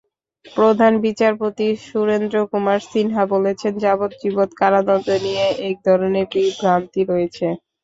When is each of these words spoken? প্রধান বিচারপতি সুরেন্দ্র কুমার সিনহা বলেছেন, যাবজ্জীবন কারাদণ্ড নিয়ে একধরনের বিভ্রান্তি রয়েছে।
প্রধান 0.45 0.93
বিচারপতি 1.05 1.67
সুরেন্দ্র 1.85 2.37
কুমার 2.51 2.79
সিনহা 2.89 3.23
বলেছেন, 3.33 3.73
যাবজ্জীবন 3.83 4.49
কারাদণ্ড 4.59 5.07
নিয়ে 5.25 5.45
একধরনের 5.69 6.25
বিভ্রান্তি 6.33 7.01
রয়েছে। 7.05 7.47